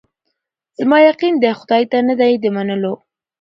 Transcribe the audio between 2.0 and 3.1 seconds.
نه دی د منلو